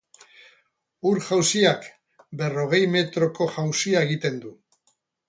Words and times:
Ur-jauziak 1.09 1.85
berrogei 2.39 2.79
metroko 2.97 3.49
jauzia 3.59 4.03
egiten 4.07 4.41
du. 4.47 4.55